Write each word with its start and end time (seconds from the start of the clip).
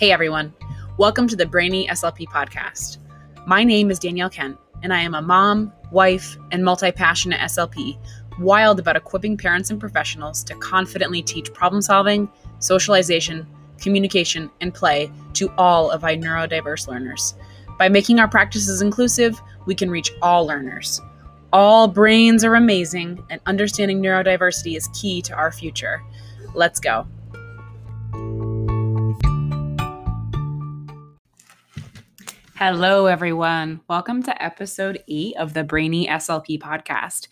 Hey 0.00 0.10
everyone, 0.10 0.52
welcome 0.98 1.28
to 1.28 1.36
the 1.36 1.46
Brainy 1.46 1.86
SLP 1.86 2.26
podcast. 2.26 2.98
My 3.46 3.62
name 3.62 3.92
is 3.92 4.00
Danielle 4.00 4.28
Kent, 4.28 4.58
and 4.82 4.92
I 4.92 4.98
am 4.98 5.14
a 5.14 5.22
mom, 5.22 5.72
wife, 5.92 6.36
and 6.50 6.64
multi 6.64 6.90
passionate 6.90 7.38
SLP, 7.38 7.96
wild 8.40 8.80
about 8.80 8.96
equipping 8.96 9.36
parents 9.36 9.70
and 9.70 9.78
professionals 9.78 10.42
to 10.44 10.56
confidently 10.56 11.22
teach 11.22 11.54
problem 11.54 11.80
solving, 11.80 12.28
socialization, 12.58 13.46
communication, 13.78 14.50
and 14.60 14.74
play 14.74 15.12
to 15.34 15.48
all 15.58 15.92
of 15.92 16.02
our 16.02 16.10
neurodiverse 16.10 16.88
learners. 16.88 17.36
By 17.78 17.88
making 17.88 18.18
our 18.18 18.28
practices 18.28 18.82
inclusive, 18.82 19.40
we 19.64 19.76
can 19.76 19.92
reach 19.92 20.10
all 20.22 20.44
learners. 20.44 21.00
All 21.52 21.86
brains 21.86 22.42
are 22.42 22.56
amazing, 22.56 23.24
and 23.30 23.40
understanding 23.46 24.02
neurodiversity 24.02 24.76
is 24.76 24.88
key 24.88 25.22
to 25.22 25.34
our 25.34 25.52
future. 25.52 26.02
Let's 26.52 26.80
go. 26.80 27.06
Hello, 32.66 33.04
everyone. 33.04 33.82
Welcome 33.90 34.22
to 34.22 34.42
episode 34.42 35.04
eight 35.06 35.36
of 35.36 35.52
the 35.52 35.62
Brainy 35.62 36.06
SLP 36.06 36.58
podcast. 36.58 37.28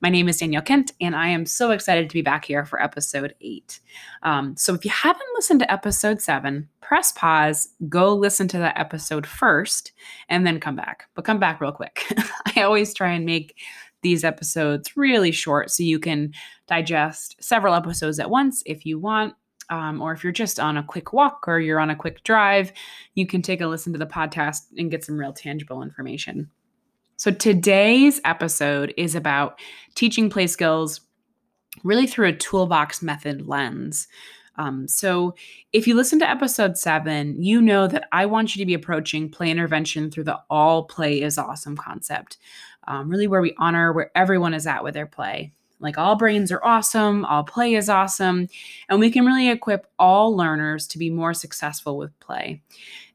My 0.00 0.08
name 0.08 0.28
is 0.28 0.36
Danielle 0.36 0.62
Kent, 0.62 0.92
and 1.00 1.16
I 1.16 1.26
am 1.26 1.44
so 1.44 1.72
excited 1.72 2.08
to 2.08 2.14
be 2.14 2.22
back 2.22 2.44
here 2.44 2.64
for 2.64 2.80
episode 2.80 3.34
eight. 3.40 3.80
Um, 4.22 4.56
so, 4.56 4.74
if 4.74 4.84
you 4.84 4.92
haven't 4.92 5.26
listened 5.34 5.58
to 5.58 5.72
episode 5.72 6.22
seven, 6.22 6.68
press 6.82 7.10
pause, 7.10 7.70
go 7.88 8.14
listen 8.14 8.46
to 8.46 8.58
that 8.58 8.78
episode 8.78 9.26
first, 9.26 9.90
and 10.28 10.46
then 10.46 10.60
come 10.60 10.76
back. 10.76 11.08
But 11.16 11.24
come 11.24 11.40
back 11.40 11.60
real 11.60 11.72
quick. 11.72 12.04
I 12.56 12.62
always 12.62 12.94
try 12.94 13.10
and 13.10 13.26
make 13.26 13.56
these 14.02 14.22
episodes 14.22 14.96
really 14.96 15.32
short 15.32 15.72
so 15.72 15.82
you 15.82 15.98
can 15.98 16.32
digest 16.68 17.34
several 17.42 17.74
episodes 17.74 18.20
at 18.20 18.30
once 18.30 18.62
if 18.66 18.86
you 18.86 19.00
want 19.00 19.34
um, 19.70 20.00
or 20.00 20.12
if 20.12 20.22
you're 20.22 20.32
just 20.32 20.60
on 20.60 20.76
a 20.76 20.82
quick 20.82 21.12
walk 21.12 21.44
or 21.46 21.58
you're 21.60 21.80
on 21.80 21.90
a 21.90 21.96
quick 21.96 22.22
drive, 22.24 22.72
you 23.14 23.26
can 23.26 23.42
take 23.42 23.60
a 23.60 23.66
listen 23.66 23.92
to 23.92 23.98
the 23.98 24.06
podcast 24.06 24.62
and 24.76 24.90
get 24.90 25.04
some 25.04 25.18
real 25.18 25.32
tangible 25.32 25.82
information. 25.82 26.50
So, 27.16 27.30
today's 27.30 28.20
episode 28.24 28.92
is 28.96 29.14
about 29.14 29.58
teaching 29.94 30.28
play 30.28 30.46
skills 30.46 31.00
really 31.82 32.06
through 32.06 32.28
a 32.28 32.36
toolbox 32.36 33.02
method 33.02 33.46
lens. 33.48 34.06
Um, 34.56 34.86
so, 34.86 35.34
if 35.72 35.86
you 35.86 35.94
listen 35.94 36.18
to 36.20 36.28
episode 36.28 36.76
seven, 36.76 37.42
you 37.42 37.60
know 37.60 37.88
that 37.88 38.08
I 38.12 38.26
want 38.26 38.54
you 38.54 38.60
to 38.60 38.66
be 38.66 38.74
approaching 38.74 39.30
play 39.30 39.50
intervention 39.50 40.10
through 40.10 40.24
the 40.24 40.38
all 40.50 40.84
play 40.84 41.22
is 41.22 41.38
awesome 41.38 41.76
concept, 41.76 42.38
um, 42.86 43.08
really 43.08 43.26
where 43.26 43.40
we 43.42 43.54
honor 43.58 43.92
where 43.92 44.10
everyone 44.14 44.54
is 44.54 44.66
at 44.66 44.84
with 44.84 44.94
their 44.94 45.06
play. 45.06 45.52
Like 45.80 45.98
all 45.98 46.16
brains 46.16 46.50
are 46.50 46.64
awesome, 46.64 47.24
all 47.24 47.44
play 47.44 47.74
is 47.74 47.88
awesome, 47.88 48.48
and 48.88 48.98
we 48.98 49.10
can 49.10 49.26
really 49.26 49.48
equip 49.48 49.86
all 49.98 50.36
learners 50.36 50.86
to 50.88 50.98
be 50.98 51.10
more 51.10 51.34
successful 51.34 51.98
with 51.98 52.18
play. 52.20 52.62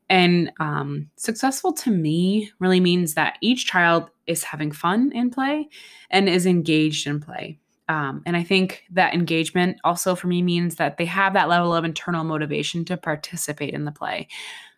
And 0.10 0.52
um, 0.60 1.10
successful 1.16 1.72
to 1.74 1.90
me 1.90 2.52
really 2.60 2.82
means 2.82 3.14
that 3.14 3.38
each 3.42 3.66
child 3.66 4.10
is 4.28 4.44
having 4.44 4.72
fun 4.72 5.12
in 5.14 5.30
play 5.30 5.70
and 6.10 6.28
is 6.28 6.46
engaged 6.46 7.08
in 7.08 7.22
play. 7.22 7.60
Um, 7.88 8.22
and 8.26 8.38
I 8.38 8.44
think 8.44 8.84
that 8.92 9.14
engagement 9.14 9.78
also 9.84 10.16
for 10.16 10.28
me 10.28 10.42
means 10.42 10.76
that 10.76 10.98
they 10.98 11.06
have 11.06 11.34
that 11.34 11.50
level 11.50 11.74
of 11.74 11.84
internal 11.84 12.24
motivation 12.24 12.86
to 12.86 12.98
participate 12.98 13.74
in 13.74 13.86
the 13.86 13.92
play. 13.92 14.28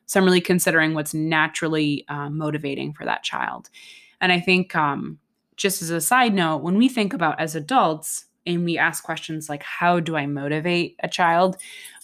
So 0.06 0.20
I'm 0.20 0.26
really 0.26 0.42
considering 0.42 0.94
what's 0.94 1.14
naturally 1.14 2.06
uh, 2.10 2.30
motivating 2.30 2.94
for 2.94 3.06
that 3.06 3.24
child. 3.24 3.70
And 4.22 4.32
I 4.32 4.40
think 4.40 4.76
um, 4.76 5.20
just 5.58 5.82
as 5.82 5.90
a 5.90 6.02
side 6.02 6.34
note, 6.34 6.58
when 6.64 6.78
we 6.78 6.90
think 6.90 7.14
about 7.14 7.40
as 7.40 7.56
adults 7.56 8.26
and 8.46 8.66
we 8.66 8.78
ask 8.78 9.04
questions 9.04 9.50
like, 9.50 9.64
how 9.64 10.00
do 10.00 10.16
I 10.16 10.26
motivate 10.26 10.98
a 11.02 11.08
child? 11.08 11.58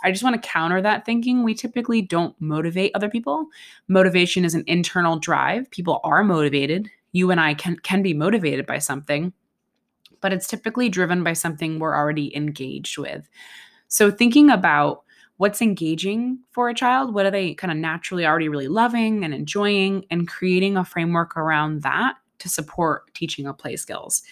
I 0.04 0.12
just 0.12 0.24
want 0.24 0.42
to 0.42 0.48
counter 0.50 0.82
that 0.82 1.06
thinking. 1.06 1.44
We 1.44 1.54
typically 1.54 2.02
don't 2.02 2.40
motivate 2.40 2.92
other 2.96 3.10
people. 3.10 3.48
Motivation 3.88 4.46
is 4.46 4.56
an 4.56 4.64
internal 4.68 5.20
drive. 5.20 5.70
People 5.72 6.00
are 6.04 6.24
motivated. 6.24 6.90
You 7.12 7.32
and 7.32 7.40
I 7.40 7.54
can, 7.54 7.78
can 7.78 8.02
be 8.02 8.14
motivated 8.14 8.66
by 8.66 8.78
something, 8.78 9.34
but 10.22 10.32
it's 10.32 10.48
typically 10.48 10.90
driven 10.90 11.24
by 11.24 11.34
something 11.34 11.80
we're 11.80 11.96
already 11.96 12.36
engaged 12.36 12.98
with. 12.98 13.28
So, 13.88 14.12
thinking 14.12 14.52
about 14.52 15.04
what's 15.38 15.62
engaging 15.62 16.38
for 16.52 16.70
a 16.70 16.76
child, 16.76 17.14
what 17.14 17.26
are 17.26 17.32
they 17.32 17.56
kind 17.56 17.72
of 17.72 17.78
naturally 17.78 18.28
already 18.28 18.50
really 18.50 18.68
loving 18.68 19.24
and 19.24 19.34
enjoying, 19.34 20.06
and 20.12 20.28
creating 20.28 20.78
a 20.78 20.86
framework 20.86 21.36
around 21.36 21.82
that 21.82 22.16
to 22.40 22.50
support 22.50 23.14
teaching 23.14 23.48
of 23.48 23.58
play 23.58 23.76
skills. 23.76 24.24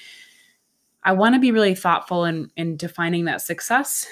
I 1.03 1.13
want 1.13 1.35
to 1.35 1.39
be 1.39 1.51
really 1.51 1.75
thoughtful 1.75 2.25
in, 2.25 2.51
in 2.57 2.75
defining 2.75 3.25
that 3.25 3.41
success 3.41 4.05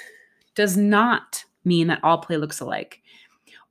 does 0.54 0.76
not 0.76 1.44
mean 1.64 1.88
that 1.88 2.00
all 2.02 2.18
play 2.18 2.36
looks 2.36 2.60
alike 2.60 3.02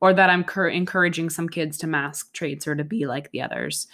or 0.01 0.13
that 0.13 0.29
I'm 0.29 0.43
cur- 0.43 0.69
encouraging 0.69 1.29
some 1.29 1.49
kids 1.49 1.77
to 1.79 1.87
mask 1.87 2.33
traits 2.33 2.67
or 2.67 2.75
to 2.75 2.83
be 2.83 3.07
like 3.07 3.31
the 3.31 3.41
others. 3.41 3.87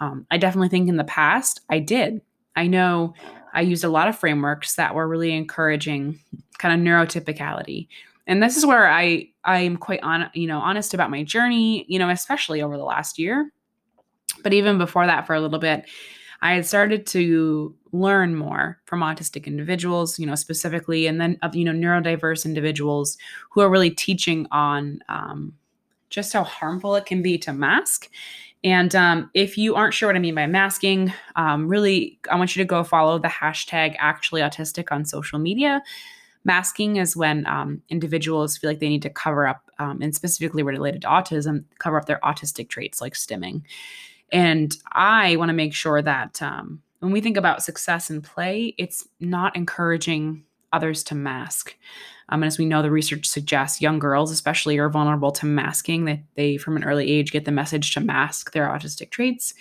Um, 0.00 0.26
I 0.30 0.36
definitely 0.36 0.68
think 0.68 0.88
in 0.88 0.96
the 0.96 1.04
past 1.04 1.60
I 1.70 1.78
did. 1.78 2.20
I 2.56 2.66
know 2.66 3.14
I 3.54 3.62
used 3.62 3.84
a 3.84 3.88
lot 3.88 4.08
of 4.08 4.18
frameworks 4.18 4.74
that 4.76 4.94
were 4.94 5.08
really 5.08 5.32
encouraging 5.32 6.20
kind 6.58 6.74
of 6.74 6.86
neurotypicality. 6.86 7.88
And 8.26 8.42
this 8.42 8.56
is 8.56 8.66
where 8.66 8.90
I 8.90 9.28
I 9.44 9.60
am 9.60 9.76
quite 9.76 10.02
on 10.02 10.30
you 10.34 10.46
know 10.46 10.58
honest 10.58 10.94
about 10.94 11.10
my 11.10 11.22
journey, 11.22 11.84
you 11.88 11.98
know, 11.98 12.08
especially 12.10 12.62
over 12.62 12.76
the 12.76 12.84
last 12.84 13.18
year. 13.18 13.52
But 14.42 14.52
even 14.52 14.78
before 14.78 15.06
that, 15.06 15.26
for 15.26 15.34
a 15.34 15.40
little 15.40 15.58
bit, 15.58 15.86
I 16.42 16.52
had 16.54 16.66
started 16.66 17.06
to 17.06 17.74
learn 17.92 18.34
more 18.34 18.78
from 18.84 19.00
autistic 19.00 19.46
individuals, 19.46 20.18
you 20.18 20.26
know, 20.26 20.34
specifically, 20.34 21.06
and 21.06 21.20
then 21.20 21.38
of 21.42 21.54
you 21.54 21.64
know 21.64 21.72
neurodiverse 21.72 22.44
individuals 22.44 23.16
who 23.50 23.60
are 23.60 23.70
really 23.70 23.90
teaching 23.90 24.46
on 24.50 25.00
um, 25.08 25.54
just 26.10 26.32
how 26.32 26.44
harmful 26.44 26.96
it 26.96 27.06
can 27.06 27.22
be 27.22 27.38
to 27.38 27.52
mask. 27.52 28.10
And 28.62 28.94
um, 28.94 29.30
if 29.34 29.58
you 29.58 29.74
aren't 29.74 29.92
sure 29.92 30.08
what 30.08 30.16
I 30.16 30.20
mean 30.20 30.34
by 30.34 30.46
masking, 30.46 31.12
um, 31.36 31.68
really, 31.68 32.18
I 32.30 32.36
want 32.36 32.56
you 32.56 32.62
to 32.62 32.66
go 32.66 32.82
follow 32.82 33.18
the 33.18 33.28
hashtag 33.28 33.94
actually 33.98 34.40
autistic 34.40 34.90
on 34.90 35.04
social 35.04 35.38
media. 35.38 35.82
Masking 36.44 36.96
is 36.96 37.16
when 37.16 37.46
um, 37.46 37.82
individuals 37.88 38.56
feel 38.56 38.70
like 38.70 38.80
they 38.80 38.88
need 38.88 39.02
to 39.02 39.10
cover 39.10 39.46
up, 39.46 39.70
um, 39.78 40.00
and 40.02 40.14
specifically 40.14 40.62
related 40.62 41.02
to 41.02 41.08
autism, 41.08 41.64
cover 41.78 41.98
up 41.98 42.06
their 42.06 42.20
autistic 42.22 42.68
traits 42.68 43.00
like 43.00 43.14
stimming. 43.14 43.62
And 44.32 44.76
I 44.92 45.36
want 45.36 45.50
to 45.50 45.54
make 45.54 45.74
sure 45.74 46.02
that 46.02 46.42
um, 46.42 46.82
when 47.00 47.12
we 47.12 47.20
think 47.20 47.36
about 47.36 47.62
success 47.62 48.10
in 48.10 48.22
play, 48.22 48.74
it's 48.78 49.06
not 49.20 49.54
encouraging 49.56 50.44
others 50.72 51.04
to 51.04 51.14
mask. 51.14 51.76
Um, 52.28 52.42
and 52.42 52.48
as 52.48 52.58
we 52.58 52.64
know, 52.64 52.82
the 52.82 52.90
research 52.90 53.26
suggests 53.26 53.82
young 53.82 53.98
girls, 53.98 54.30
especially, 54.30 54.78
are 54.78 54.88
vulnerable 54.88 55.30
to 55.32 55.46
masking. 55.46 56.06
That 56.06 56.20
they, 56.36 56.56
from 56.56 56.76
an 56.76 56.84
early 56.84 57.10
age, 57.10 57.32
get 57.32 57.44
the 57.44 57.52
message 57.52 57.92
to 57.94 58.00
mask 58.00 58.52
their 58.52 58.68
autistic 58.68 59.10
traits. 59.10 59.54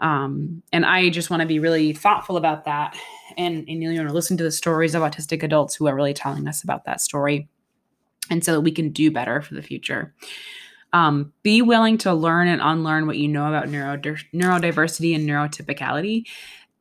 Um, 0.00 0.62
and 0.72 0.84
I 0.84 1.08
just 1.08 1.30
want 1.30 1.40
to 1.40 1.46
be 1.46 1.58
really 1.58 1.92
thoughtful 1.92 2.36
about 2.36 2.64
that, 2.66 2.96
and 3.36 3.66
and 3.68 3.82
you 3.82 4.02
know, 4.02 4.12
listen 4.12 4.36
to 4.36 4.44
the 4.44 4.50
stories 4.50 4.94
of 4.94 5.02
autistic 5.02 5.42
adults 5.42 5.74
who 5.74 5.86
are 5.86 5.94
really 5.94 6.14
telling 6.14 6.46
us 6.46 6.62
about 6.62 6.84
that 6.84 7.00
story, 7.00 7.48
and 8.28 8.44
so 8.44 8.52
that 8.52 8.60
we 8.60 8.72
can 8.72 8.90
do 8.90 9.10
better 9.10 9.40
for 9.40 9.54
the 9.54 9.62
future. 9.62 10.14
Um, 10.94 11.32
be 11.42 11.60
willing 11.60 11.98
to 11.98 12.14
learn 12.14 12.46
and 12.48 12.62
unlearn 12.62 13.06
what 13.06 13.18
you 13.18 13.28
know 13.28 13.48
about 13.48 13.68
neuro, 13.68 13.98
neurodiversity 13.98 15.14
and 15.14 15.28
neurotypicality, 15.28 16.24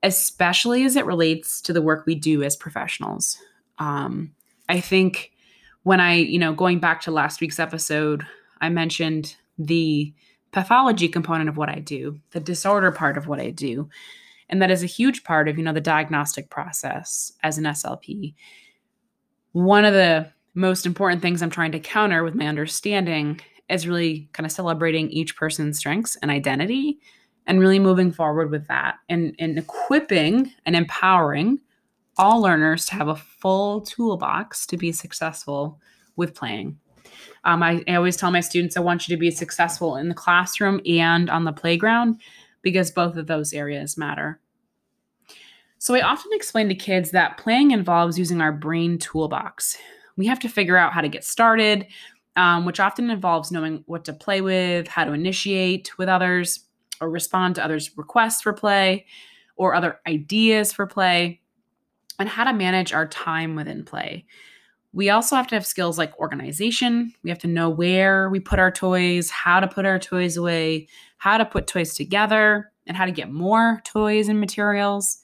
especially 0.03 0.85
as 0.85 0.96
it 0.96 1.06
relates 1.06 1.59
to 1.63 1.74
the 1.74 1.81
work 1.81 2.06
we 2.06 2.13
do 2.13 2.44
as 2.44 2.56
professionals. 2.56 3.38
Um, 3.79 4.35
I 4.69 4.79
think 4.79 5.31
when 5.81 6.00
I, 6.00 6.13
you 6.13 6.38
know, 6.38 6.53
going 6.53 6.79
back 6.79 7.01
to 7.01 7.12
last 7.12 7.41
week's 7.41 7.59
episode, 7.59 8.24
I 8.62 8.69
mentioned 8.69 9.35
the 9.57 10.13
pathology 10.51 11.07
component 11.07 11.50
of 11.50 11.57
what 11.57 11.69
I 11.69 11.80
do, 11.80 12.19
the 12.31 12.40
disorder 12.40 12.91
part 12.91 13.18
of 13.18 13.28
what 13.28 13.40
I 13.40 13.50
do. 13.50 13.90
And 14.47 14.62
that 14.62 14.72
is 14.72 14.84
a 14.84 14.88
huge 14.88 15.24
part 15.24 15.50
of, 15.50 15.57
you 15.57 15.63
know, 15.63 15.74
the 15.74 15.81
diagnostic 15.81 16.50
process 16.50 17.34
as 17.41 17.57
an 17.57 17.63
SLP. 17.63 18.35
One 19.54 19.86
of 19.86 19.94
the 19.94 20.31
most 20.54 20.86
important 20.86 21.21
things 21.21 21.42
I'm 21.42 21.50
trying 21.50 21.71
to 21.71 21.80
counter 21.80 22.24
with 22.24 22.36
my 22.36 22.45
understanding 22.45 23.42
is 23.69 23.88
really 23.88 24.30
kind 24.33 24.45
of 24.45 24.51
celebrating 24.51 25.10
each 25.10 25.36
person's 25.36 25.77
strengths 25.77 26.15
and 26.18 26.30
identity 26.30 27.00
and 27.45 27.60
really 27.60 27.80
moving 27.80 28.12
forward 28.12 28.51
with 28.51 28.68
that 28.68 28.95
and, 29.10 29.36
and 29.39 29.57
equipping 29.57 30.51
and 30.65 30.75
empowering 30.75 31.60
all 32.18 32.42
learners 32.42 32.86
to 32.86 32.95
have 32.95 33.07
a 33.07 33.15
full 33.15 33.81
toolbox 33.81 34.65
to 34.68 34.77
be 34.77 34.92
successful 34.92 35.80
with 36.15 36.36
playing. 36.36 36.77
Um, 37.44 37.62
I, 37.63 37.83
I 37.88 37.95
always 37.95 38.15
tell 38.15 38.31
my 38.31 38.39
students 38.39 38.77
I 38.77 38.81
want 38.81 39.07
you 39.07 39.15
to 39.15 39.19
be 39.19 39.31
successful 39.31 39.98
in 39.98 40.10
the 40.10 40.15
classroom 40.15 40.80
and 40.86 41.30
on 41.30 41.44
the 41.44 41.51
playground 41.51 42.21
because 42.62 42.92
both 42.92 43.18
of 43.18 43.27
those 43.27 43.54
areas 43.54 43.98
matter. 43.98 44.39
So 45.80 45.95
I 45.95 46.01
often 46.01 46.31
explain 46.33 46.69
to 46.69 46.75
kids 46.75 47.12
that 47.12 47.38
playing 47.38 47.71
involves 47.71 48.18
using 48.18 48.39
our 48.39 48.54
brain 48.54 48.98
toolbox. 48.98 49.77
We 50.15 50.27
have 50.27 50.39
to 50.39 50.48
figure 50.48 50.77
out 50.77 50.94
how 50.94 51.01
to 51.01 51.10
get 51.10 51.25
started, 51.25 51.88
um, 52.35 52.65
which 52.65 52.80
often 52.80 53.09
involves 53.09 53.51
knowing 53.51 53.83
what 53.85 54.06
to 54.06 54.13
play 54.13 54.41
with, 54.41 54.88
how 54.88 55.06
to 55.06 55.13
initiate 55.13 55.97
with 55.97 56.09
others, 56.09 56.65
or 57.01 57.09
respond 57.09 57.56
to 57.56 57.63
others' 57.63 57.91
requests 57.97 58.41
for 58.41 58.53
play, 58.53 59.06
or 59.56 59.75
other 59.75 60.00
ideas 60.07 60.74
for 60.74 60.88
play, 60.88 61.41
and 62.19 62.30
how 62.30 62.44
to 62.44 62.53
manage 62.53 62.94
our 62.94 63.07
time 63.07 63.56
within 63.56 63.83
play. 63.83 64.25
We 64.94 65.09
also 65.09 65.35
have 65.35 65.47
to 65.47 65.56
have 65.56 65.65
skills 65.65 65.97
like 65.97 66.18
organization. 66.19 67.13
We 67.24 67.31
have 67.31 67.39
to 67.39 67.47
know 67.47 67.69
where 67.69 68.30
we 68.30 68.39
put 68.39 68.59
our 68.59 68.71
toys, 68.71 69.31
how 69.31 69.59
to 69.59 69.68
put 69.68 69.86
our 69.86 69.97
toys 69.97 70.38
away, 70.38 70.88
how 71.18 71.39
to 71.39 71.45
put 71.45 71.65
toys 71.65 71.95
together, 71.95 72.71
and 72.86 72.95
how 72.95 73.06
to 73.06 73.12
get 73.12 73.31
more 73.31 73.81
toys 73.86 74.27
and 74.27 74.39
materials. 74.39 75.23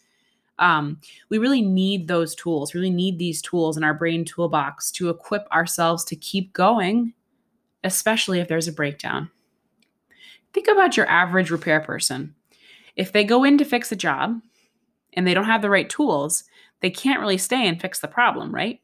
Um, 0.60 1.00
we 1.30 1.38
really 1.38 1.62
need 1.62 2.08
those 2.08 2.36
tools, 2.36 2.76
really 2.76 2.90
need 2.90 3.18
these 3.18 3.42
tools 3.42 3.78
in 3.78 3.84
our 3.84 3.94
brain 3.94 4.26
toolbox 4.26 4.92
to 4.92 5.10
equip 5.10 5.50
ourselves 5.52 6.04
to 6.06 6.16
keep 6.16 6.54
going, 6.54 7.14
especially 7.84 8.40
if 8.40 8.48
there's 8.48 8.68
a 8.68 8.74
breakdown. 8.74 9.32
Think 10.54 10.68
about 10.68 10.98
your 10.98 11.08
average 11.08 11.50
repair 11.50 11.80
person. 11.80 12.36
If 12.96 13.12
they 13.14 13.24
go 13.24 13.44
in 13.44 13.58
to 13.58 13.66
fix 13.66 13.92
a 13.92 13.96
job 13.96 14.42
and 15.14 15.26
they 15.26 15.34
don't 15.34 15.46
have 15.46 15.62
the 15.62 15.70
right 15.70 15.90
tools, 15.90 16.44
they 16.82 16.90
can't 16.90 17.22
really 17.22 17.38
stay 17.38 17.68
and 17.68 17.80
fix 17.80 18.00
the 18.00 18.08
problem, 18.08 18.54
right? 18.54 18.82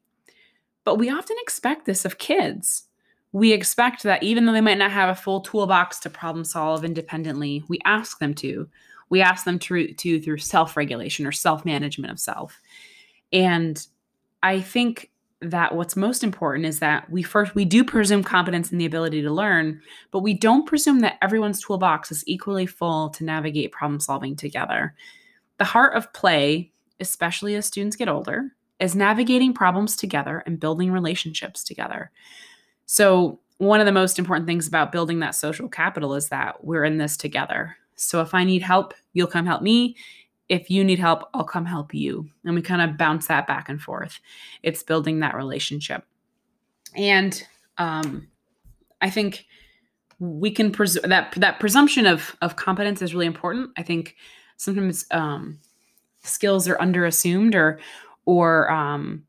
But 0.85 0.97
we 0.97 1.09
often 1.09 1.37
expect 1.41 1.85
this 1.85 2.05
of 2.05 2.17
kids. 2.17 2.83
We 3.31 3.51
expect 3.51 4.03
that 4.03 4.23
even 4.23 4.45
though 4.45 4.53
they 4.53 4.61
might 4.61 4.77
not 4.77 4.91
have 4.91 5.09
a 5.09 5.19
full 5.19 5.41
toolbox 5.41 5.99
to 5.99 6.09
problem 6.09 6.45
solve 6.45 6.85
independently, 6.85 7.63
we 7.67 7.79
ask 7.83 8.19
them 8.19 8.33
to 8.35 8.69
we 9.09 9.21
ask 9.21 9.45
them 9.45 9.59
to, 9.59 9.93
to 9.93 10.19
through 10.19 10.37
self-regulation 10.37 11.25
or 11.27 11.31
self-management 11.31 12.11
of 12.11 12.19
self. 12.19 12.59
And 13.31 13.85
i 14.43 14.61
think 14.61 15.09
that 15.41 15.75
what's 15.75 15.95
most 15.95 16.23
important 16.23 16.65
is 16.65 16.79
that 16.79 17.09
we 17.09 17.21
first 17.21 17.55
we 17.55 17.65
do 17.65 17.83
presume 17.83 18.23
competence 18.23 18.71
in 18.71 18.77
the 18.77 18.85
ability 18.85 19.21
to 19.21 19.31
learn 19.31 19.81
but 20.11 20.19
we 20.19 20.33
don't 20.33 20.65
presume 20.65 20.99
that 20.99 21.17
everyone's 21.21 21.61
toolbox 21.61 22.11
is 22.11 22.23
equally 22.25 22.65
full 22.65 23.09
to 23.09 23.23
navigate 23.23 23.71
problem 23.71 23.99
solving 23.99 24.35
together. 24.35 24.95
The 25.57 25.65
heart 25.65 25.95
of 25.95 26.11
play 26.13 26.71
especially 26.99 27.55
as 27.55 27.65
students 27.65 27.95
get 27.95 28.07
older 28.07 28.51
is 28.79 28.95
navigating 28.95 29.53
problems 29.53 29.95
together 29.95 30.43
and 30.45 30.59
building 30.59 30.91
relationships 30.91 31.63
together. 31.63 32.11
So 32.85 33.39
one 33.57 33.79
of 33.79 33.85
the 33.85 33.91
most 33.91 34.19
important 34.19 34.47
things 34.47 34.67
about 34.67 34.91
building 34.91 35.19
that 35.19 35.35
social 35.35 35.67
capital 35.67 36.13
is 36.13 36.29
that 36.29 36.63
we're 36.63 36.83
in 36.83 36.97
this 36.97 37.17
together 37.17 37.77
so 37.95 38.21
if 38.21 38.33
I 38.33 38.43
need 38.43 38.61
help, 38.61 38.93
you'll 39.13 39.27
come 39.27 39.45
help 39.45 39.61
me. 39.61 39.95
If 40.49 40.69
you 40.69 40.83
need 40.83 40.99
help, 40.99 41.29
I'll 41.33 41.43
come 41.43 41.65
help 41.65 41.93
you. 41.93 42.29
And 42.43 42.55
we 42.55 42.61
kind 42.61 42.81
of 42.81 42.97
bounce 42.97 43.27
that 43.27 43.47
back 43.47 43.67
and 43.67 43.81
forth. 43.81 44.19
It's 44.61 44.83
building 44.83 45.19
that 45.21 45.35
relationship. 45.35 46.03
And 46.95 47.41
um, 47.77 48.27
I 49.01 49.09
think 49.09 49.45
we 50.19 50.51
can 50.51 50.71
pres- 50.71 50.99
that 51.03 51.33
that 51.37 51.59
presumption 51.59 52.05
of 52.05 52.35
of 52.41 52.55
competence 52.55 53.01
is 53.01 53.13
really 53.13 53.25
important. 53.25 53.71
I 53.77 53.83
think 53.83 54.15
sometimes 54.57 55.05
um, 55.11 55.59
skills 56.23 56.67
are 56.67 56.77
underassumed 56.77 57.55
or 57.55 57.79
or 58.25 58.71
um, 58.71 59.25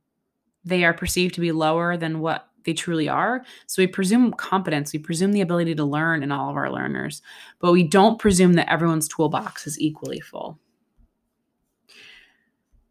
they 0.64 0.84
are 0.84 0.94
perceived 0.94 1.34
to 1.34 1.40
be 1.40 1.52
lower 1.52 1.96
than 1.96 2.20
what 2.20 2.45
they 2.66 2.74
truly 2.74 3.08
are. 3.08 3.44
So 3.66 3.80
we 3.80 3.86
presume 3.86 4.32
competence, 4.32 4.92
we 4.92 4.98
presume 4.98 5.32
the 5.32 5.40
ability 5.40 5.74
to 5.76 5.84
learn 5.84 6.22
in 6.22 6.30
all 6.30 6.50
of 6.50 6.56
our 6.56 6.70
learners, 6.70 7.22
but 7.60 7.72
we 7.72 7.82
don't 7.82 8.18
presume 8.18 8.52
that 8.54 8.70
everyone's 8.70 9.08
toolbox 9.08 9.66
is 9.66 9.80
equally 9.80 10.20
full. 10.20 10.58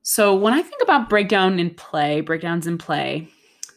So 0.01 0.35
when 0.35 0.53
I 0.53 0.61
think 0.61 0.81
about 0.81 1.09
breakdown 1.09 1.59
in 1.59 1.71
play, 1.71 2.21
breakdowns 2.21 2.67
in 2.67 2.77
play, 2.77 3.27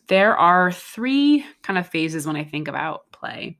there 0.08 0.36
are 0.36 0.72
three 0.72 1.44
kind 1.62 1.78
of 1.78 1.86
phases 1.88 2.26
when 2.26 2.36
I 2.36 2.44
think 2.44 2.68
about 2.68 3.10
play. 3.12 3.58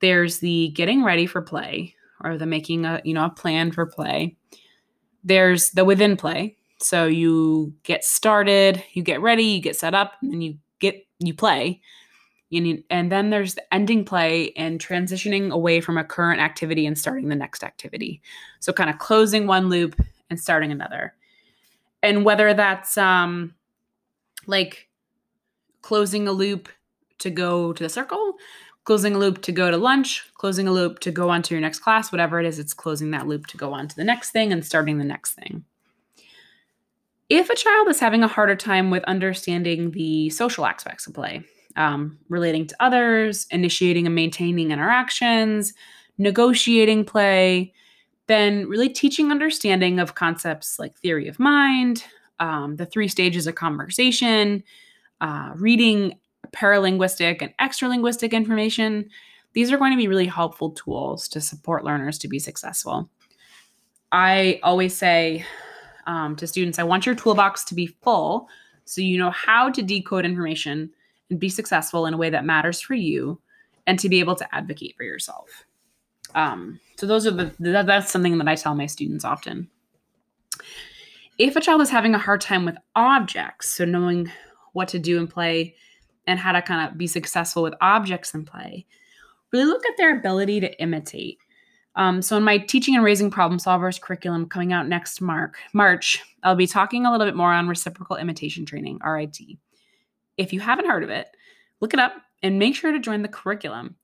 There's 0.00 0.38
the 0.38 0.68
getting 0.68 1.02
ready 1.02 1.26
for 1.26 1.42
play 1.42 1.94
or 2.22 2.36
the 2.36 2.46
making 2.46 2.84
a, 2.84 3.00
you 3.04 3.14
know, 3.14 3.24
a 3.24 3.30
plan 3.30 3.72
for 3.72 3.86
play. 3.86 4.36
There's 5.24 5.70
the 5.70 5.84
within 5.84 6.16
play. 6.16 6.56
So 6.80 7.06
you 7.06 7.74
get 7.82 8.04
started, 8.04 8.82
you 8.92 9.02
get 9.02 9.20
ready, 9.20 9.44
you 9.44 9.60
get 9.60 9.76
set 9.76 9.94
up, 9.94 10.14
and 10.22 10.42
you 10.42 10.58
get 10.78 11.07
you 11.18 11.34
play 11.34 11.80
you 12.50 12.60
need, 12.60 12.84
and 12.88 13.12
then 13.12 13.30
there's 13.30 13.54
the 13.54 13.74
ending 13.74 14.04
play 14.04 14.52
and 14.56 14.80
transitioning 14.80 15.50
away 15.50 15.80
from 15.80 15.98
a 15.98 16.04
current 16.04 16.40
activity 16.40 16.86
and 16.86 16.96
starting 16.96 17.28
the 17.28 17.34
next 17.34 17.62
activity. 17.62 18.22
So 18.60 18.72
kind 18.72 18.88
of 18.88 18.98
closing 18.98 19.46
one 19.46 19.68
loop 19.68 20.00
and 20.30 20.40
starting 20.40 20.72
another. 20.72 21.14
And 22.02 22.24
whether 22.24 22.54
that's 22.54 22.96
um 22.96 23.54
like 24.46 24.88
closing 25.82 26.26
a 26.26 26.32
loop 26.32 26.68
to 27.18 27.30
go 27.30 27.72
to 27.72 27.82
the 27.82 27.88
circle 27.88 28.34
closing 28.84 29.14
a 29.14 29.18
loop 29.18 29.42
to 29.42 29.52
go 29.52 29.70
to 29.70 29.76
lunch 29.76 30.24
closing 30.34 30.66
a 30.66 30.72
loop 30.72 30.98
to 31.00 31.10
go 31.10 31.28
on 31.28 31.42
to 31.42 31.52
your 31.52 31.60
next 31.60 31.80
class 31.80 32.10
whatever 32.10 32.40
it 32.40 32.46
is 32.46 32.58
it's 32.58 32.72
closing 32.72 33.10
that 33.10 33.26
loop 33.26 33.46
to 33.46 33.56
go 33.56 33.72
on 33.72 33.86
to 33.86 33.96
the 33.96 34.04
next 34.04 34.30
thing 34.30 34.52
and 34.52 34.64
starting 34.64 34.98
the 34.98 35.04
next 35.04 35.32
thing 35.32 35.64
if 37.28 37.50
a 37.50 37.56
child 37.56 37.88
is 37.88 38.00
having 38.00 38.22
a 38.22 38.28
harder 38.28 38.56
time 38.56 38.90
with 38.90 39.04
understanding 39.04 39.90
the 39.90 40.30
social 40.30 40.64
aspects 40.64 41.06
of 41.06 41.14
play, 41.14 41.42
um, 41.76 42.18
relating 42.28 42.66
to 42.66 42.76
others, 42.80 43.46
initiating 43.50 44.06
and 44.06 44.14
maintaining 44.14 44.70
interactions, 44.70 45.74
negotiating 46.16 47.04
play, 47.04 47.72
then 48.26 48.66
really 48.66 48.88
teaching 48.88 49.30
understanding 49.30 49.98
of 49.98 50.14
concepts 50.14 50.78
like 50.78 50.96
theory 50.98 51.28
of 51.28 51.38
mind, 51.38 52.04
um, 52.40 52.76
the 52.76 52.86
three 52.86 53.08
stages 53.08 53.46
of 53.46 53.54
conversation, 53.54 54.62
uh, 55.20 55.52
reading 55.56 56.18
paralinguistic 56.52 57.42
and 57.42 57.52
extralinguistic 57.58 58.32
information. 58.32 59.08
These 59.52 59.70
are 59.72 59.78
going 59.78 59.92
to 59.92 59.98
be 59.98 60.08
really 60.08 60.26
helpful 60.26 60.70
tools 60.70 61.28
to 61.28 61.40
support 61.40 61.84
learners 61.84 62.18
to 62.18 62.28
be 62.28 62.38
successful. 62.38 63.10
I 64.12 64.60
always 64.62 64.96
say 64.96 65.44
um, 66.08 66.34
to 66.36 66.46
students 66.48 66.80
I 66.80 66.82
want 66.82 67.06
your 67.06 67.14
toolbox 67.14 67.62
to 67.66 67.74
be 67.76 67.86
full 67.86 68.48
so 68.84 69.00
you 69.00 69.18
know 69.18 69.30
how 69.30 69.70
to 69.70 69.82
decode 69.82 70.24
information 70.24 70.90
and 71.30 71.38
be 71.38 71.48
successful 71.48 72.06
in 72.06 72.14
a 72.14 72.16
way 72.16 72.30
that 72.30 72.44
matters 72.44 72.80
for 72.80 72.94
you 72.94 73.40
and 73.86 73.98
to 74.00 74.08
be 74.08 74.18
able 74.20 74.34
to 74.36 74.54
advocate 74.54 74.94
for 74.96 75.04
yourself. 75.04 75.64
Um, 76.34 76.80
so 76.96 77.06
those 77.06 77.26
are 77.26 77.30
the 77.30 77.54
that, 77.60 77.86
that's 77.86 78.10
something 78.10 78.36
that 78.38 78.48
I 78.48 78.54
tell 78.54 78.74
my 78.74 78.86
students 78.86 79.24
often. 79.24 79.68
If 81.38 81.54
a 81.54 81.60
child 81.60 81.80
is 81.82 81.90
having 81.90 82.14
a 82.14 82.18
hard 82.18 82.40
time 82.40 82.64
with 82.64 82.76
objects, 82.96 83.68
so 83.68 83.84
knowing 83.84 84.30
what 84.72 84.88
to 84.88 84.98
do 84.98 85.18
in 85.18 85.28
play 85.28 85.74
and 86.26 86.38
how 86.38 86.52
to 86.52 86.60
kind 86.60 86.88
of 86.88 86.98
be 86.98 87.06
successful 87.06 87.62
with 87.62 87.74
objects 87.80 88.34
in 88.34 88.44
play, 88.44 88.86
really 89.52 89.66
look 89.66 89.86
at 89.86 89.96
their 89.96 90.16
ability 90.16 90.60
to 90.60 90.82
imitate. 90.82 91.38
Um, 91.98 92.22
so 92.22 92.36
in 92.36 92.44
my 92.44 92.58
teaching 92.58 92.94
and 92.94 93.04
raising 93.04 93.28
problem 93.28 93.58
solvers 93.58 94.00
curriculum 94.00 94.48
coming 94.48 94.72
out 94.72 94.86
next 94.86 95.20
Mark, 95.20 95.58
March, 95.74 96.22
I'll 96.44 96.54
be 96.54 96.68
talking 96.68 97.04
a 97.04 97.10
little 97.10 97.26
bit 97.26 97.34
more 97.34 97.52
on 97.52 97.66
reciprocal 97.66 98.16
imitation 98.16 98.64
training, 98.64 99.00
RIT. 99.04 99.36
If 100.36 100.52
you 100.52 100.60
haven't 100.60 100.86
heard 100.86 101.02
of 101.02 101.10
it, 101.10 101.26
look 101.80 101.92
it 101.92 102.00
up 102.00 102.12
and 102.40 102.56
make 102.56 102.76
sure 102.76 102.92
to 102.92 103.00
join 103.00 103.22
the 103.22 103.28
curriculum. 103.28 103.96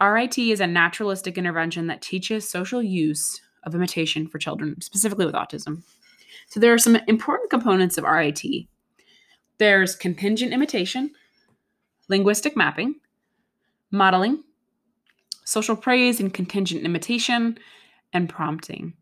RIT 0.00 0.38
is 0.38 0.60
a 0.60 0.68
naturalistic 0.68 1.36
intervention 1.36 1.88
that 1.88 2.00
teaches 2.00 2.48
social 2.48 2.80
use 2.80 3.40
of 3.64 3.74
imitation 3.74 4.28
for 4.28 4.38
children, 4.38 4.80
specifically 4.80 5.26
with 5.26 5.34
autism. 5.34 5.82
So 6.46 6.60
there 6.60 6.72
are 6.72 6.78
some 6.78 6.96
important 7.08 7.50
components 7.50 7.98
of 7.98 8.04
RIT. 8.04 8.42
There's 9.58 9.96
contingent 9.96 10.52
imitation, 10.52 11.10
linguistic 12.08 12.56
mapping, 12.56 12.96
modeling, 13.90 14.44
social 15.44 15.76
praise 15.76 16.20
and 16.20 16.32
contingent 16.32 16.84
imitation, 16.84 17.58
and 18.12 18.28
prompting. 18.28 18.94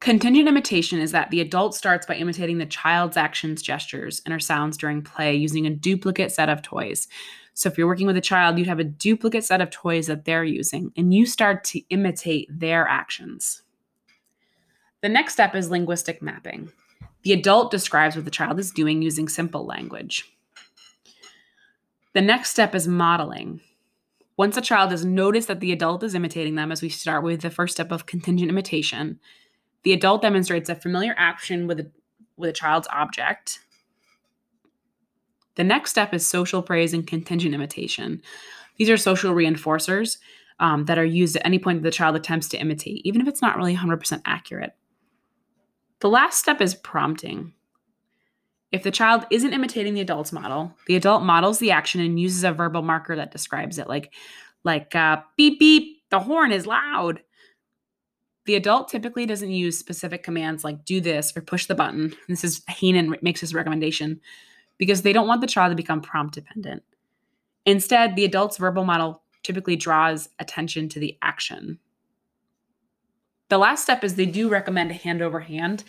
Contingent 0.00 0.48
imitation 0.48 1.00
is 1.00 1.12
that 1.12 1.30
the 1.30 1.40
adult 1.40 1.74
starts 1.74 2.06
by 2.06 2.16
imitating 2.16 2.58
the 2.58 2.66
child's 2.66 3.16
actions, 3.16 3.62
gestures, 3.62 4.20
and 4.26 4.34
or 4.34 4.38
sounds 4.38 4.76
during 4.76 5.02
play 5.02 5.34
using 5.34 5.66
a 5.66 5.70
duplicate 5.70 6.30
set 6.30 6.48
of 6.48 6.62
toys. 6.62 7.08
So 7.54 7.68
if 7.68 7.78
you're 7.78 7.86
working 7.86 8.06
with 8.06 8.16
a 8.16 8.20
child, 8.20 8.58
you'd 8.58 8.66
have 8.66 8.80
a 8.80 8.84
duplicate 8.84 9.44
set 9.44 9.60
of 9.60 9.70
toys 9.70 10.08
that 10.08 10.24
they're 10.24 10.44
using, 10.44 10.92
and 10.96 11.14
you 11.14 11.24
start 11.24 11.64
to 11.64 11.80
imitate 11.88 12.48
their 12.50 12.86
actions. 12.86 13.62
The 15.00 15.08
next 15.08 15.34
step 15.34 15.54
is 15.54 15.70
linguistic 15.70 16.20
mapping. 16.20 16.72
The 17.22 17.32
adult 17.32 17.70
describes 17.70 18.16
what 18.16 18.24
the 18.24 18.30
child 18.30 18.58
is 18.58 18.70
doing 18.70 19.00
using 19.00 19.28
simple 19.28 19.64
language. 19.64 20.30
The 22.12 22.20
next 22.20 22.50
step 22.50 22.74
is 22.74 22.86
modeling. 22.86 23.60
Once 24.36 24.56
a 24.56 24.60
child 24.60 24.90
has 24.90 25.04
noticed 25.04 25.48
that 25.48 25.60
the 25.60 25.72
adult 25.72 26.02
is 26.02 26.14
imitating 26.14 26.56
them, 26.56 26.72
as 26.72 26.82
we 26.82 26.88
start 26.88 27.22
with 27.22 27.40
the 27.40 27.50
first 27.50 27.74
step 27.74 27.92
of 27.92 28.06
contingent 28.06 28.50
imitation, 28.50 29.18
the 29.84 29.92
adult 29.92 30.22
demonstrates 30.22 30.68
a 30.68 30.74
familiar 30.74 31.14
action 31.16 31.66
with 31.66 31.78
a, 31.78 31.90
with 32.36 32.50
a 32.50 32.52
child's 32.52 32.88
object. 32.92 33.60
The 35.54 35.64
next 35.64 35.90
step 35.90 36.12
is 36.12 36.26
social 36.26 36.62
praise 36.62 36.92
and 36.92 37.06
contingent 37.06 37.54
imitation. 37.54 38.22
These 38.76 38.90
are 38.90 38.96
social 38.96 39.34
reinforcers 39.34 40.18
um, 40.58 40.86
that 40.86 40.98
are 40.98 41.04
used 41.04 41.36
at 41.36 41.46
any 41.46 41.58
point 41.58 41.82
that 41.82 41.88
the 41.88 41.94
child 41.94 42.16
attempts 42.16 42.48
to 42.48 42.58
imitate, 42.58 43.02
even 43.04 43.20
if 43.20 43.28
it's 43.28 43.42
not 43.42 43.56
really 43.56 43.76
100% 43.76 44.22
accurate. 44.24 44.72
The 46.00 46.08
last 46.08 46.40
step 46.40 46.60
is 46.60 46.74
prompting. 46.74 47.52
If 48.74 48.82
the 48.82 48.90
child 48.90 49.24
isn't 49.30 49.52
imitating 49.52 49.94
the 49.94 50.00
adult's 50.00 50.32
model, 50.32 50.74
the 50.88 50.96
adult 50.96 51.22
models 51.22 51.60
the 51.60 51.70
action 51.70 52.00
and 52.00 52.18
uses 52.18 52.42
a 52.42 52.50
verbal 52.50 52.82
marker 52.82 53.14
that 53.14 53.30
describes 53.30 53.78
it, 53.78 53.86
like 53.88 54.12
like 54.64 54.96
uh, 54.96 55.18
beep 55.36 55.60
beep. 55.60 56.02
The 56.10 56.18
horn 56.18 56.50
is 56.50 56.66
loud. 56.66 57.20
The 58.46 58.56
adult 58.56 58.88
typically 58.88 59.26
doesn't 59.26 59.52
use 59.52 59.78
specific 59.78 60.24
commands 60.24 60.64
like 60.64 60.84
do 60.84 61.00
this 61.00 61.36
or 61.36 61.40
push 61.40 61.66
the 61.66 61.76
button. 61.76 62.14
This 62.28 62.42
is 62.42 62.62
Hanen 62.62 63.22
makes 63.22 63.42
this 63.42 63.54
recommendation. 63.54 64.20
because 64.76 65.02
they 65.02 65.12
don't 65.12 65.28
want 65.28 65.40
the 65.40 65.46
child 65.46 65.70
to 65.70 65.76
become 65.76 66.00
prompt 66.00 66.34
dependent. 66.34 66.82
Instead, 67.66 68.16
the 68.16 68.24
adult's 68.24 68.56
verbal 68.56 68.84
model 68.84 69.22
typically 69.44 69.76
draws 69.76 70.28
attention 70.40 70.88
to 70.88 70.98
the 70.98 71.16
action. 71.22 71.78
The 73.50 73.58
last 73.58 73.84
step 73.84 74.02
is 74.02 74.16
they 74.16 74.26
do 74.26 74.48
recommend 74.48 74.90
a 74.90 74.94
hand 74.94 75.22
over 75.22 75.38
hand, 75.38 75.84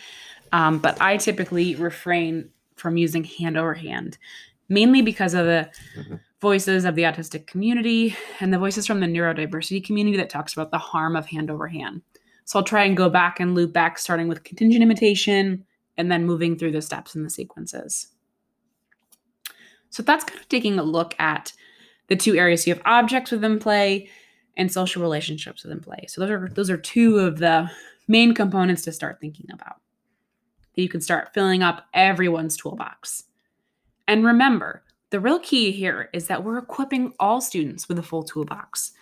um, 0.52 0.78
but 0.78 1.00
I 1.00 1.16
typically 1.16 1.74
refrain 1.74 2.50
from 2.76 2.96
using 2.96 3.24
hand 3.24 3.56
over 3.56 3.74
hand, 3.74 4.18
mainly 4.68 5.02
because 5.02 5.34
of 5.34 5.46
the 5.46 5.70
mm-hmm. 5.98 6.14
voices 6.40 6.84
of 6.84 6.94
the 6.94 7.02
autistic 7.02 7.46
community 7.46 8.16
and 8.40 8.52
the 8.52 8.58
voices 8.58 8.86
from 8.86 9.00
the 9.00 9.06
neurodiversity 9.06 9.84
community 9.84 10.16
that 10.16 10.30
talks 10.30 10.52
about 10.52 10.70
the 10.70 10.78
harm 10.78 11.16
of 11.16 11.26
hand 11.26 11.50
over 11.50 11.66
hand. 11.66 12.02
So 12.44 12.58
I'll 12.58 12.64
try 12.64 12.84
and 12.84 12.96
go 12.96 13.08
back 13.08 13.40
and 13.40 13.54
loop 13.54 13.72
back, 13.72 13.98
starting 13.98 14.28
with 14.28 14.44
contingent 14.44 14.82
imitation 14.82 15.64
and 15.96 16.10
then 16.12 16.26
moving 16.26 16.56
through 16.56 16.72
the 16.72 16.82
steps 16.82 17.14
and 17.14 17.24
the 17.24 17.30
sequences. 17.30 18.08
So 19.90 20.02
that's 20.02 20.24
kind 20.24 20.40
of 20.40 20.48
taking 20.48 20.78
a 20.78 20.82
look 20.82 21.14
at 21.18 21.52
the 22.08 22.16
two 22.16 22.36
areas. 22.36 22.66
you 22.66 22.74
have 22.74 22.82
objects 22.84 23.30
within 23.30 23.58
play 23.58 24.08
and 24.56 24.70
social 24.70 25.02
relationships 25.02 25.64
within 25.64 25.80
play. 25.80 26.04
So 26.08 26.20
those 26.20 26.30
are 26.30 26.48
those 26.48 26.70
are 26.70 26.76
two 26.76 27.18
of 27.18 27.38
the 27.38 27.70
main 28.08 28.34
components 28.34 28.82
to 28.82 28.92
start 28.92 29.20
thinking 29.20 29.46
about. 29.52 29.76
That 30.76 30.82
you 30.82 30.88
can 30.88 31.00
start 31.00 31.32
filling 31.34 31.62
up 31.62 31.86
everyone's 31.94 32.56
toolbox. 32.56 33.24
And 34.06 34.24
remember, 34.24 34.84
the 35.10 35.20
real 35.20 35.38
key 35.38 35.72
here 35.72 36.10
is 36.12 36.26
that 36.26 36.44
we're 36.44 36.58
equipping 36.58 37.12
all 37.18 37.40
students 37.40 37.88
with 37.88 37.98
a 37.98 38.02
full 38.02 38.22
toolbox. 38.22 38.92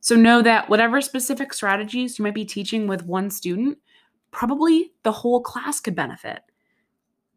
So 0.00 0.16
know 0.16 0.42
that 0.42 0.68
whatever 0.68 1.00
specific 1.00 1.52
strategies 1.52 2.18
you 2.18 2.24
might 2.24 2.34
be 2.34 2.44
teaching 2.44 2.86
with 2.86 3.04
one 3.04 3.30
student, 3.30 3.78
probably 4.30 4.92
the 5.02 5.12
whole 5.12 5.40
class 5.42 5.80
could 5.80 5.94
benefit. 5.94 6.40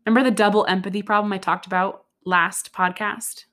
Remember 0.06 0.28
the 0.28 0.36
double 0.36 0.66
empathy 0.68 1.02
problem 1.02 1.34
I 1.34 1.38
talked 1.38 1.66
about 1.66 2.06
last 2.26 2.74
podcast? 2.74 3.46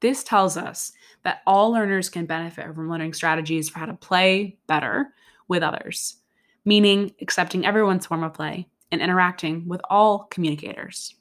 This 0.00 0.24
tells 0.24 0.56
us 0.56 0.92
that 1.22 1.42
all 1.46 1.70
learners 1.70 2.08
can 2.08 2.26
benefit 2.26 2.74
from 2.74 2.90
learning 2.90 3.12
strategies 3.14 3.68
for 3.68 3.78
how 3.78 3.86
to 3.86 3.94
play 3.94 4.58
better 4.66 5.14
with 5.48 5.62
others, 5.62 6.16
meaning 6.64 7.12
accepting 7.20 7.66
everyone's 7.66 8.06
form 8.06 8.24
of 8.24 8.34
play 8.34 8.68
and 8.94 9.02
interacting 9.02 9.68
with 9.68 9.80
all 9.90 10.20
communicators. 10.30 11.14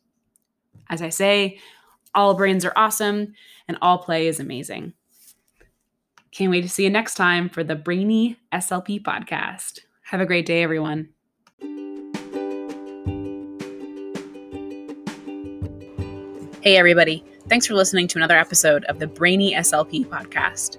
As 0.89 1.01
I 1.01 1.10
say, 1.10 1.60
all 2.15 2.36
brains 2.36 2.63
are 2.63 2.74
awesome 2.75 3.34
and 3.68 3.77
all 3.82 3.98
play 3.98 4.27
is 4.27 4.39
amazing. 4.39 4.94
Can't 6.32 6.51
wait 6.51 6.62
to 6.62 6.70
see 6.70 6.84
you 6.84 6.89
next 6.89 7.15
time 7.15 7.50
for 7.50 7.63
the 7.63 7.75
Brainy 7.75 8.38
SLP 8.51 9.03
podcast. 9.03 9.82
Have 10.03 10.22
a 10.22 10.25
great 10.25 10.46
day, 10.46 10.63
everyone. 10.63 11.10
Hey, 16.62 16.77
everybody. 16.77 17.24
Thanks 17.50 17.68
for 17.68 17.74
listening 17.74 18.08
to 18.08 18.18
another 18.18 18.38
episode 18.38 18.86
of 18.86 19.00
the 19.00 19.08
Brainy 19.08 19.53
SLP 19.53 20.06
podcast. 20.08 20.77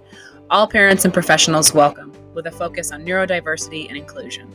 All 0.51 0.67
parents 0.67 1.05
and 1.05 1.13
professionals 1.13 1.75
welcome, 1.75 2.13
with 2.35 2.47
a 2.47 2.51
focus 2.51 2.91
on 2.91 3.05
neurodiversity 3.05 3.89
and 3.89 3.97
inclusion. 3.97 4.53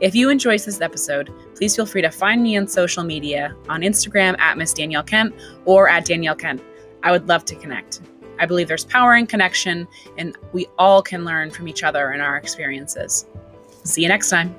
If 0.00 0.14
you 0.14 0.30
enjoyed 0.30 0.60
this 0.60 0.80
episode, 0.80 1.32
please 1.56 1.74
feel 1.74 1.86
free 1.86 2.02
to 2.02 2.10
find 2.10 2.40
me 2.40 2.56
on 2.56 2.68
social 2.68 3.02
media 3.02 3.56
on 3.68 3.80
Instagram 3.80 4.38
at 4.38 4.56
Miss 4.56 4.72
Danielle 4.72 5.02
Kent 5.02 5.34
or 5.64 5.88
at 5.88 6.04
Danielle 6.04 6.36
Kent. 6.36 6.62
I 7.02 7.10
would 7.10 7.26
love 7.26 7.44
to 7.46 7.56
connect. 7.56 8.00
I 8.38 8.46
believe 8.46 8.68
there's 8.68 8.84
power 8.84 9.16
in 9.16 9.26
connection, 9.26 9.88
and 10.16 10.36
we 10.52 10.68
all 10.78 11.02
can 11.02 11.24
learn 11.24 11.50
from 11.50 11.66
each 11.66 11.82
other 11.82 12.10
and 12.10 12.22
our 12.22 12.36
experiences. 12.36 13.26
See 13.82 14.02
you 14.02 14.08
next 14.08 14.30
time. 14.30 14.54